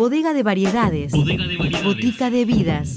[0.00, 1.12] Bodega de variedades.
[1.12, 2.96] Botica de vidas.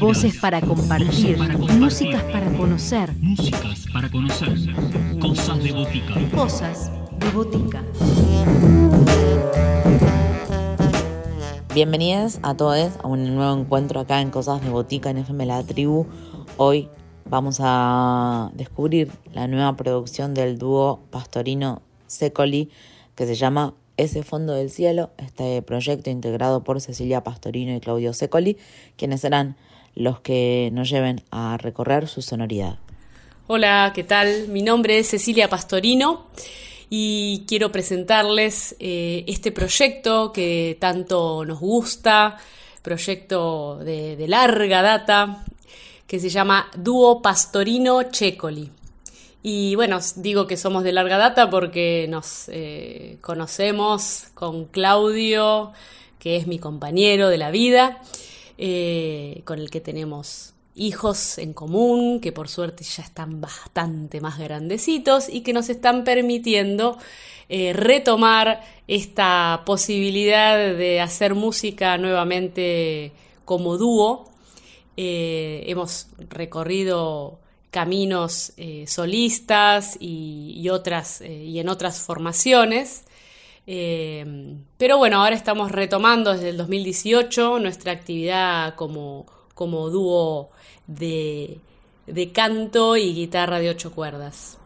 [0.00, 1.38] Voces para compartir.
[1.78, 3.12] Músicas para conocer.
[3.20, 4.52] Músicas para conocer.
[5.20, 6.14] Cosas de botica.
[6.34, 7.84] Cosas de botica.
[11.72, 15.62] Bienvenidos a todos a un nuevo encuentro acá en Cosas de Botica en FM La
[15.62, 16.08] Tribu.
[16.56, 16.88] Hoy
[17.30, 22.68] vamos a descubrir la nueva producción del dúo Pastorino Secoli
[23.14, 28.12] que se llama Ese Fondo del Cielo, este proyecto integrado por Cecilia Pastorino y Claudio
[28.12, 28.56] Secoli,
[28.96, 29.56] quienes serán
[29.94, 32.78] los que nos lleven a recorrer su sonoridad.
[33.46, 34.48] Hola, ¿qué tal?
[34.48, 36.26] Mi nombre es Cecilia Pastorino
[36.90, 42.38] y quiero presentarles eh, este proyecto que tanto nos gusta,
[42.82, 45.44] proyecto de, de larga data,
[46.06, 48.70] que se llama Dúo Pastorino Checoli.
[49.48, 55.70] Y bueno, digo que somos de larga data porque nos eh, conocemos con Claudio,
[56.18, 58.02] que es mi compañero de la vida,
[58.58, 64.36] eh, con el que tenemos hijos en común, que por suerte ya están bastante más
[64.36, 66.98] grandecitos y que nos están permitiendo
[67.48, 73.12] eh, retomar esta posibilidad de hacer música nuevamente
[73.44, 74.28] como dúo.
[74.96, 77.38] hemos recorrido
[77.76, 83.04] caminos eh, solistas y, otras, eh, y en otras formaciones.
[83.66, 84.24] Eh,
[84.78, 90.48] pero bueno, ahora estamos retomando desde el 2018 nuestra actividad como, como dúo
[90.86, 91.60] de,
[92.32, 94.56] canto y guitarra de ocho cuerdas.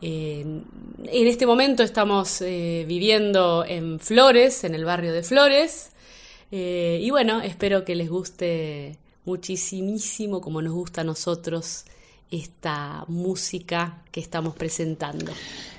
[0.00, 0.64] en
[1.04, 5.90] este momento estamos viviendo en Flores, en el barrio de Flores,
[6.50, 8.96] y bueno, espero que les guste
[9.26, 11.84] muchísimo como nos gusta a nosotros
[12.30, 15.32] esta música que estamos presentando.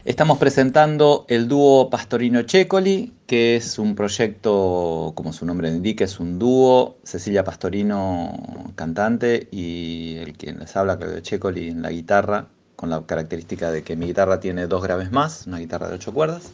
[0.05, 6.19] Estamos presentando el dúo Pastorino Checoli, que es un proyecto, como su nombre indica, es
[6.19, 12.47] un dúo, Cecilia Pastorino cantante y el quien les habla, Claudio Checoli en la guitarra,
[12.77, 16.13] con la característica de que mi guitarra tiene dos graves más, una guitarra de ocho
[16.13, 16.51] cuerdas.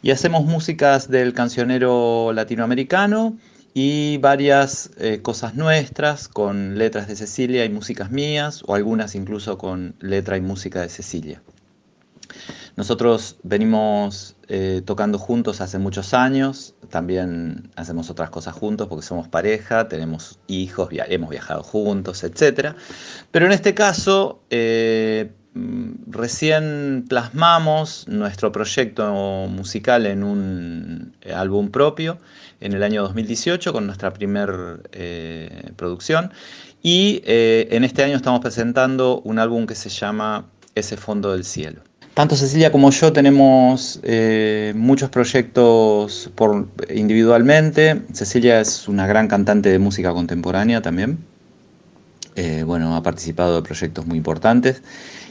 [0.00, 3.36] Y hacemos músicas del cancionero latinoamericano
[3.80, 9.56] y varias eh, cosas nuestras con letras de Cecilia y músicas mías, o algunas incluso
[9.56, 11.40] con letra y música de Cecilia.
[12.74, 19.28] Nosotros venimos eh, tocando juntos hace muchos años, también hacemos otras cosas juntos porque somos
[19.28, 22.74] pareja, tenemos hijos, hemos viajado juntos, etc.
[23.30, 32.18] Pero en este caso, eh, recién plasmamos nuestro proyecto musical en un álbum propio
[32.60, 36.32] en el año 2018 con nuestra primer eh, producción.
[36.82, 41.44] Y eh, en este año estamos presentando un álbum que se llama Ese Fondo del
[41.44, 41.80] Cielo.
[42.14, 48.02] Tanto Cecilia como yo tenemos eh, muchos proyectos por, individualmente.
[48.12, 51.18] Cecilia es una gran cantante de música contemporánea también.
[52.66, 54.82] bueno, ha participado de proyectos muy importantes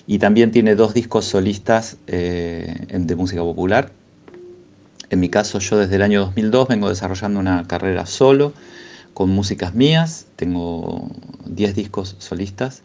[0.08, 3.92] y también tiene dos discos solistas de música popular.
[5.10, 8.54] En mi caso, yo desde el año 2002 vengo desarrollando una carrera solo,
[9.14, 11.10] con músicas mías, tengo
[11.46, 12.84] 10 discos solistas,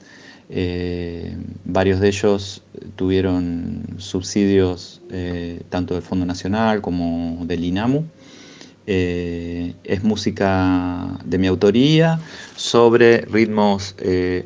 [0.54, 1.34] eh,
[1.64, 2.62] varios de ellos
[2.96, 8.04] tuvieron subsidios eh, tanto del Fondo Nacional como del INAMU.
[8.86, 12.20] Eh, es música de mi autoría
[12.56, 13.94] sobre ritmos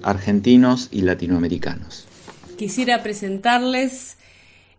[0.03, 2.04] argentinos y latinoamericanos.
[2.56, 4.16] Quisiera presentarles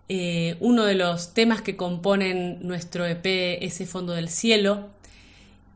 [0.10, 3.26] eh, uno de los temas que componen nuestro EP,
[3.62, 4.90] ese fondo del cielo.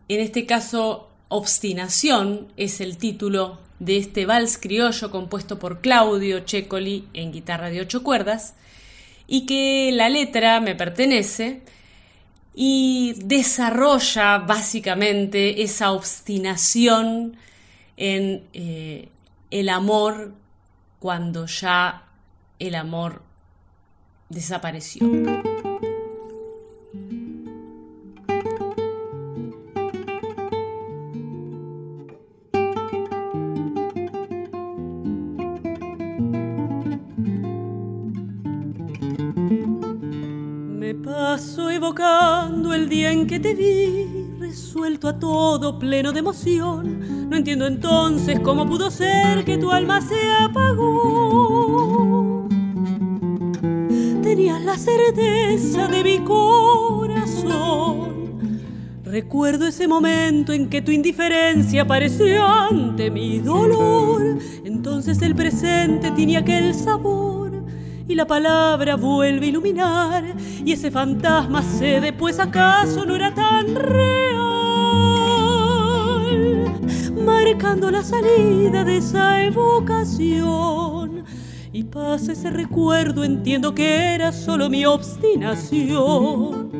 [0.07, 7.07] En este caso, Obstinación es el título de este vals criollo compuesto por Claudio Checoli
[7.13, 8.55] en guitarra de ocho cuerdas
[9.27, 11.61] y que la letra me pertenece
[12.53, 17.37] y desarrolla básicamente esa obstinación
[17.95, 19.07] en eh,
[19.51, 20.33] el amor
[21.01, 22.03] cuando ya
[22.59, 23.23] el amor
[24.29, 25.09] desapareció.
[41.81, 47.20] Evocando el día en que te vi, resuelto a todo, pleno de emoción.
[47.31, 52.01] No entiendo entonces cómo pudo ser que tu alma se apagó
[54.21, 57.29] tenías la certeza de mi corazón.
[59.05, 64.37] Recuerdo ese momento en que tu indiferencia apareció ante mi dolor.
[64.65, 67.63] Entonces el presente tenía aquel sabor
[68.09, 70.35] y la palabra vuelve a iluminar
[70.65, 74.30] y ese fantasma cede, pues acaso no era tan real.
[77.91, 81.25] La salida de esa evocación.
[81.73, 86.71] Y pasa ese recuerdo, entiendo que era solo mi obstinación.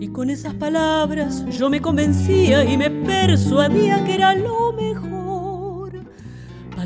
[0.00, 5.11] Y con esas palabras yo me convencía y me persuadía que era lo mejor.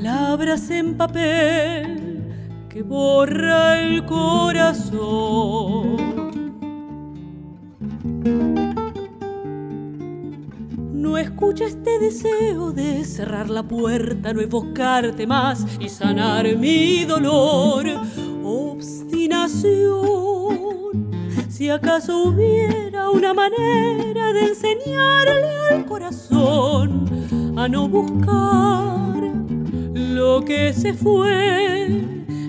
[0.07, 2.23] Palabras en papel
[2.69, 5.97] que borra el corazón.
[10.93, 17.87] No escucha este deseo de cerrar la puerta, no evocarte más y sanar mi dolor.
[18.45, 19.91] Obstinación,
[21.49, 27.09] si acaso hubiera una manera de enseñarle al corazón
[27.59, 28.87] a no buscar
[30.17, 31.89] lo que se fue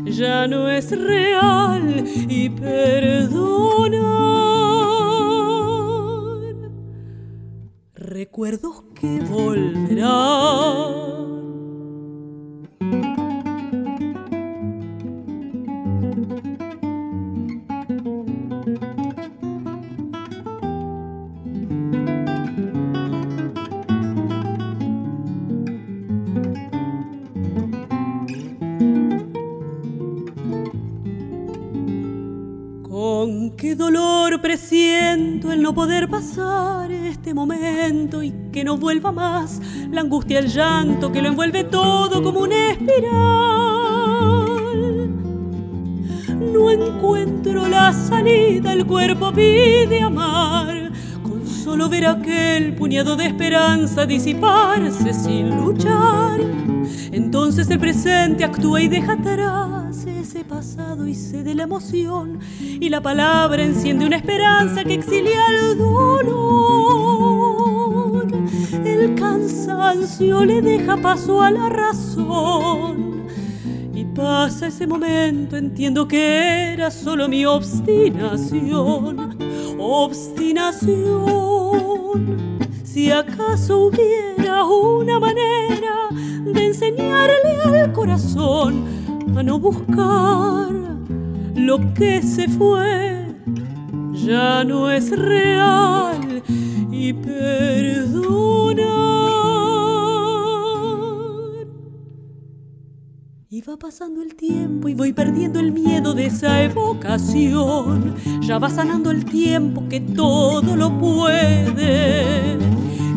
[0.06, 3.28] ya no es real y perdonar.
[7.94, 11.27] Recuerdos que volverán.
[33.58, 39.60] Qué dolor presiento el no poder pasar este momento y que no vuelva más
[39.90, 43.08] la angustia, el llanto que lo envuelve todo como una espiral.
[46.54, 50.92] No encuentro la salida, el cuerpo pide amar,
[51.24, 56.42] con solo ver aquel puñado de esperanza disiparse sin luchar.
[57.12, 59.87] Entonces el presente actúa y deja atrás
[61.08, 66.58] y cede la emoción y la palabra enciende una esperanza que exilia el dolor.
[68.84, 73.28] El cansancio le deja paso a la razón
[73.94, 79.38] y pasa ese momento, entiendo que era solo mi obstinación,
[79.78, 80.98] obstinación.
[82.84, 86.10] Si acaso hubiera una manera
[86.46, 90.72] de enseñarle al corazón a no buscar
[91.56, 93.28] lo que se fue
[94.28, 96.44] ya no es real
[96.92, 98.88] y perdonar.
[103.50, 108.16] Y va pasando el tiempo y voy perdiendo el miedo de esa evocación.
[108.42, 112.58] Ya va sanando el tiempo que todo lo puede.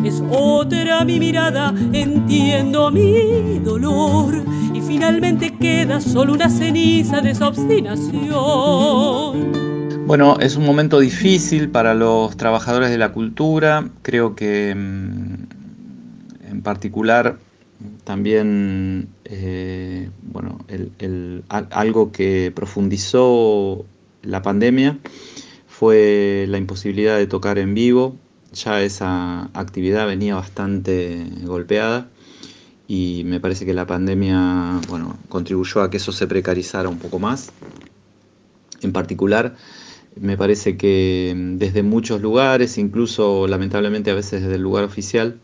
[0.05, 4.43] Es otra mi mirada, entiendo mi dolor
[4.91, 8.25] finalmente queda solo una ceniza de esa obstinación.
[10.05, 13.87] Bueno, es un momento difícil para los trabajadores de la cultura.
[14.01, 15.45] Creo que mm,
[16.51, 17.37] en particular
[18.03, 20.59] también eh, bueno,
[21.69, 23.85] algo que profundizó
[24.23, 24.99] la pandemia
[25.67, 28.17] fue la imposibilidad de tocar en vivo.
[28.51, 32.09] Ya esa actividad venía bastante golpeada
[32.93, 37.19] y me parece que la pandemia bueno, contribuyó a que eso se precarizara un poco
[37.19, 37.53] más.
[38.81, 39.55] En particular,
[40.19, 45.39] me parece que desde muchos lugares, incluso lamentablemente a veces desde el lugar oficial,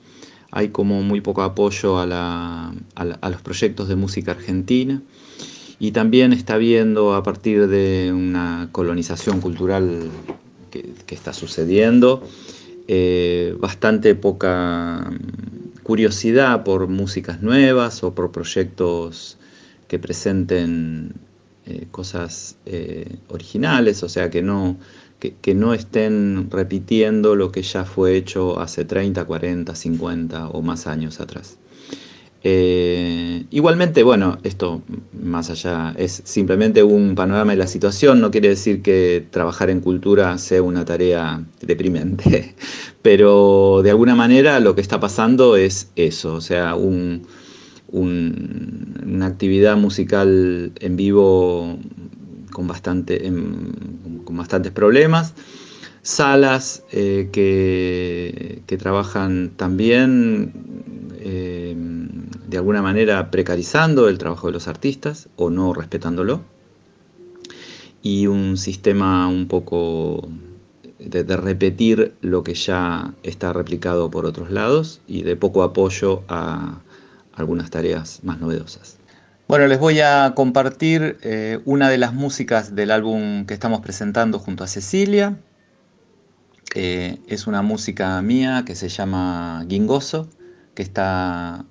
[0.51, 2.73] hay como muy poco apoyo a,
[3.29, 5.01] los proyectos de música argentina
[5.79, 10.09] y también está habiendo a partir de una colonización cultural
[10.69, 12.21] que, está sucediendo,
[12.89, 15.09] eh, bastante poca
[15.87, 19.37] curiosidad por músicas nuevas o por proyectos
[19.87, 21.13] que presenten
[21.65, 24.75] eh, cosas eh, originales, o sea, que no,
[25.17, 30.87] que, no estén repitiendo lo que ya fue hecho hace 30, 40, 50 o más
[30.87, 31.57] años atrás.
[32.49, 34.81] Eh, igualmente, bueno, esto
[35.21, 39.81] más allá es simplemente un panorama de la situación, no quiere decir que trabajar en
[39.81, 42.55] cultura sea una tarea deprimente,
[43.01, 47.19] pero de alguna manera lo que está pasando es eso, o sea, una
[49.25, 51.77] actividad musical en vivo
[52.53, 53.29] con, bastante,
[54.23, 55.33] con bastantes problemas,
[56.01, 60.53] salas eh, que, trabajan también
[61.19, 61.75] eh,
[62.47, 66.41] de alguna manera precarizando el trabajo de los artistas o no respetándolo,
[68.01, 70.29] y un sistema un poco
[70.99, 76.79] de, repetir lo que ya está replicado por otros lados y de poco apoyo a
[77.33, 78.97] algunas tareas más novedosas.
[79.47, 84.39] Bueno, les voy a compartir eh, una de las músicas del álbum que estamos presentando
[84.39, 85.37] junto a Cecilia.
[86.75, 90.27] Eh, es una música mía que se llama Gingoso,
[90.75, 91.65] que está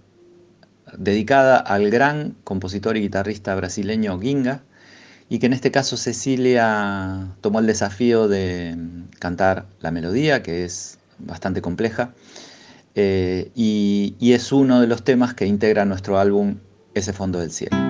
[0.97, 4.63] dedicada al gran compositor y guitarrista brasileño Ginga,
[5.29, 8.77] y que en este caso Cecilia tomó el desafío de
[9.19, 12.13] cantar la melodía, que es bastante compleja,
[12.95, 16.59] eh, y es uno de los temas que integra nuestro álbum
[16.95, 17.86] ese fondo del cielo.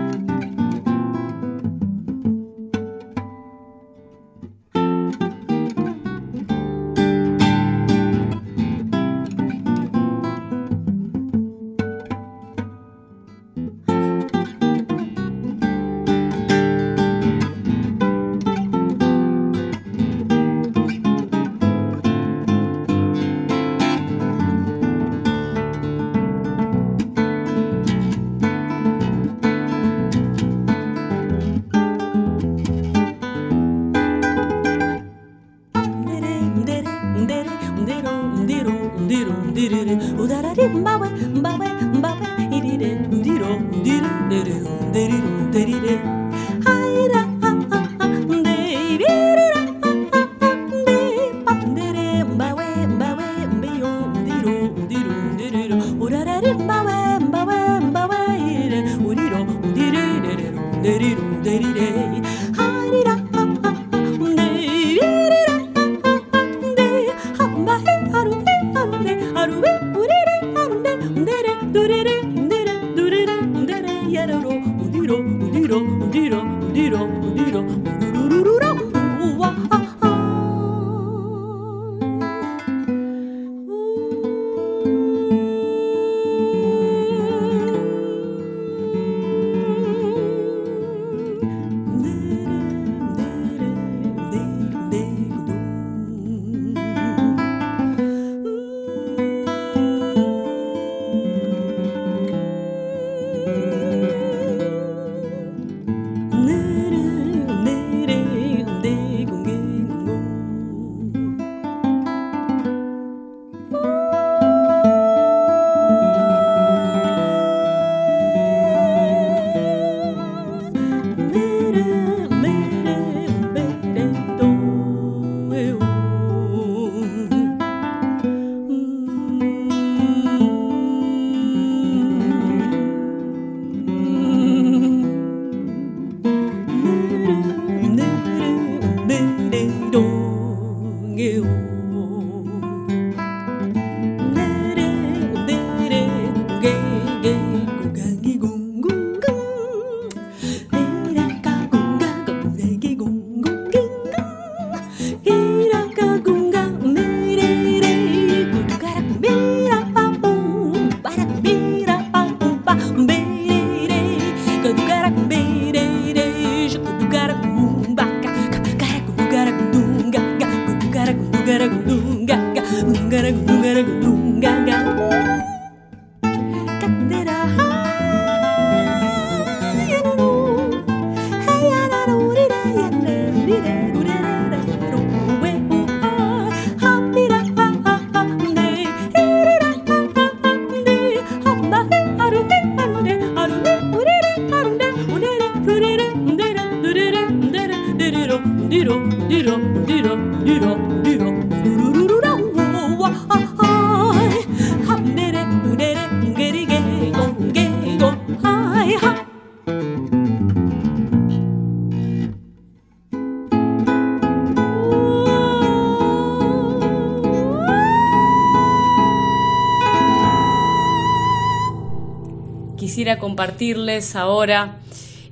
[223.14, 224.78] Compartirles ahora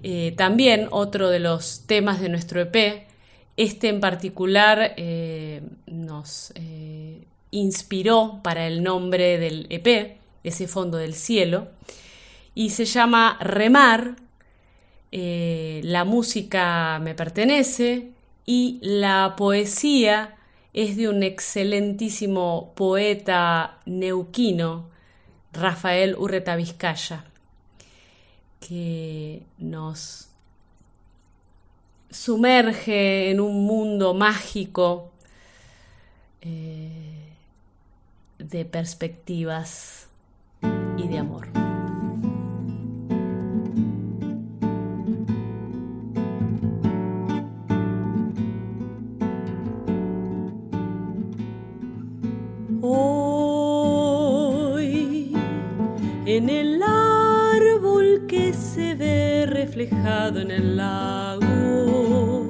[0.02, 3.06] eh, también otro de los temas de nuestro EP.
[3.56, 11.14] Este en particular eh, nos eh, inspiró para el nombre del EP, ese fondo del
[11.14, 11.68] cielo,
[12.54, 14.16] y se llama Remar.
[15.12, 18.11] la música me pertenece
[18.44, 20.37] y la poesía
[20.73, 24.90] es de un excelentísimo poeta neuquino,
[25.52, 27.25] Rafael Urreta Vizcaya
[28.66, 30.28] que nos
[32.14, 35.11] sumerge en un mundo mágico
[36.40, 37.33] eh,
[38.38, 40.06] de perspectivas
[40.97, 41.63] y de amor.
[59.46, 62.43] reflejado en el lago.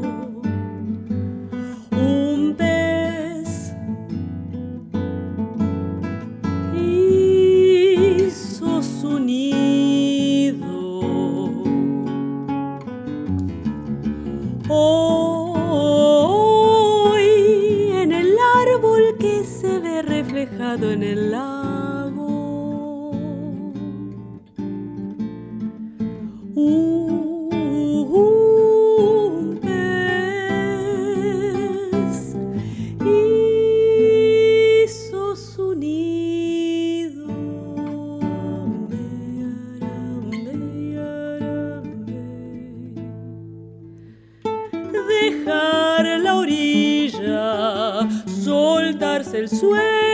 [49.34, 50.13] El suelo,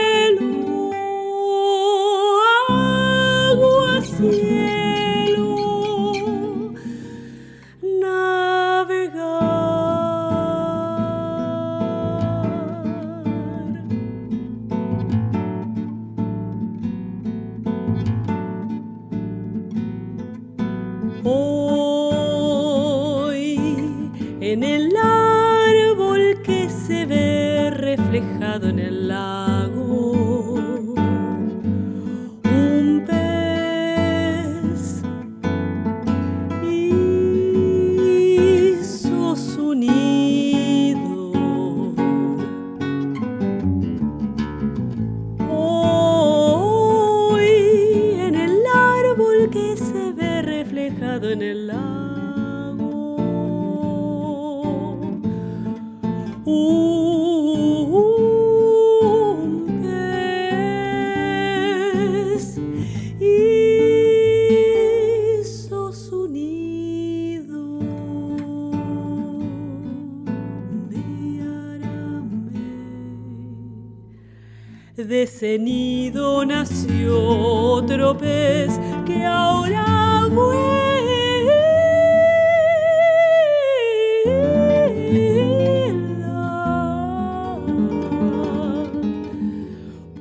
[79.05, 80.81] que ahora vuela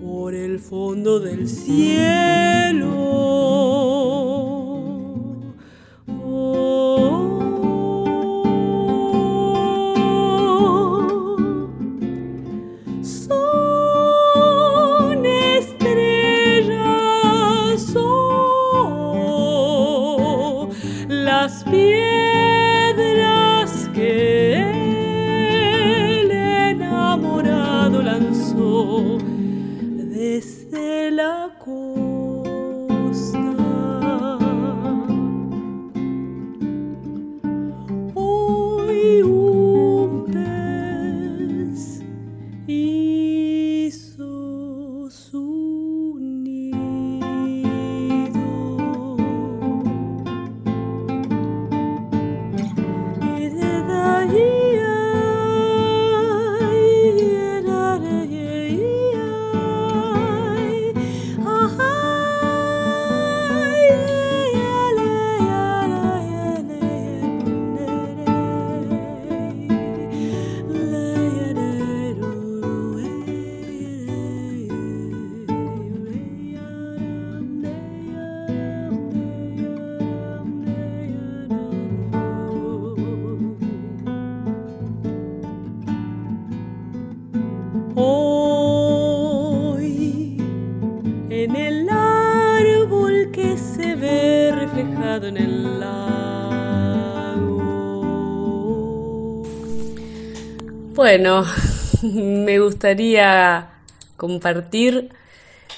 [0.01, 3.00] por el fondo del cielo.
[101.23, 101.45] Bueno,
[102.03, 103.69] me gustaría
[104.17, 105.11] compartir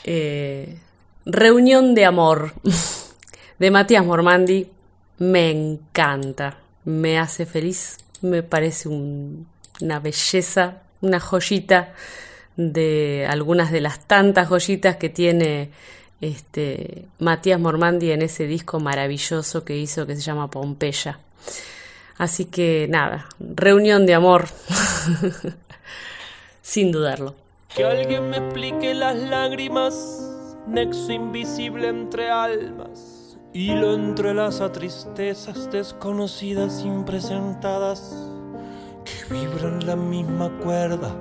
[0.05, 0.78] eh,
[1.26, 2.52] Reunión de Amor
[3.59, 4.68] de Matías Mormandi.
[5.18, 9.48] Me encanta, me hace feliz, me parece un-
[9.81, 11.92] una belleza, una joyita
[12.57, 15.70] de algunas de las tantas joyitas que tiene
[16.20, 21.18] este Matías Mormandi en ese disco maravilloso que hizo que se llama Pompeya.
[22.18, 24.46] Así que nada, reunión de amor,
[26.62, 27.35] sin dudarlo.
[27.75, 29.94] Que alguien me explique las lágrimas,
[30.66, 38.14] nexo invisible entre almas, hilo entre las tristezas desconocidas, impresentadas,
[39.05, 41.14] que vibran la misma cuerda,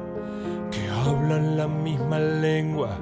[0.71, 2.97] que hablan la misma lengua,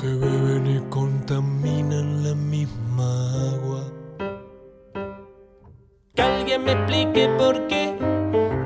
[0.00, 4.01] que beben y contaminan la misma agua
[6.58, 7.96] me explique por qué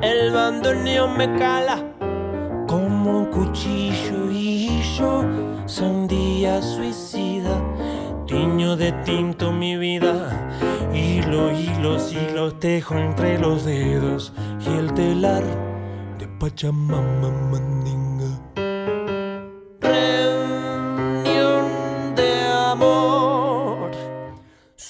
[0.03, 1.83] el bandoneón me cala
[2.67, 5.25] como un cuchillo y yo
[5.67, 7.61] sandía suicida.
[8.27, 10.49] Tiño de tinto mi vida,
[10.93, 14.33] hilo, hilos, hilos, tejo entre los dedos
[14.67, 15.45] y el telar
[16.19, 18.06] de Pachamama Mandinga.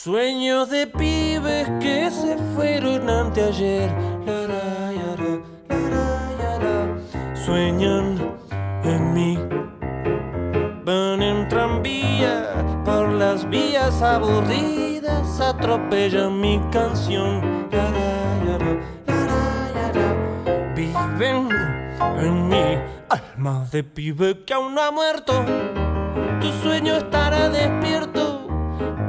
[0.07, 3.91] Sueños de pibes que se fueron anteayer.
[7.45, 8.17] Sueñan
[8.85, 9.37] en mí,
[10.85, 17.67] van en tranvía por las vías aburridas, atropellan mi canción.
[20.77, 21.49] Viven
[22.21, 25.33] en mí, alma de pibe que aún no ha muerto.
[26.41, 28.26] Tu sueño estará despierto,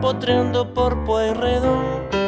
[0.01, 2.26] potreando por Pueyrredón.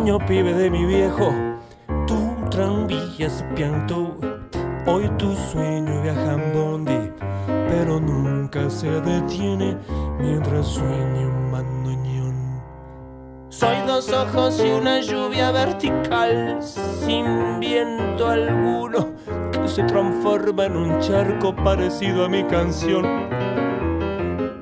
[0.00, 1.30] Sueño pibe de mi viejo,
[2.06, 4.16] tu tranvía se piantó.
[4.86, 7.12] Hoy tu sueño viaja bondi,
[7.68, 9.76] pero nunca se detiene
[10.18, 12.62] mientras sueña un bandoneón.
[13.50, 19.08] Soy dos ojos y una lluvia vertical, sin viento alguno,
[19.52, 23.04] que se transforma en un charco parecido a mi canción.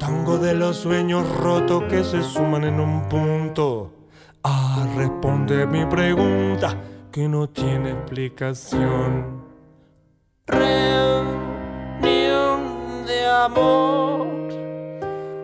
[0.00, 3.97] Tango de los sueños rotos que se suman en un punto.
[4.42, 6.76] A responder mi pregunta
[7.10, 9.42] que no tiene explicación.
[10.46, 11.26] Reunión
[13.06, 14.28] de amor.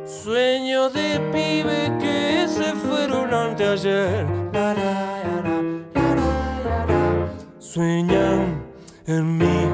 [0.04, 4.26] Sueños de pibe que se fueron anteayer.
[4.52, 5.14] La, la.
[7.74, 8.62] Sueñan
[9.06, 9.68] en mí.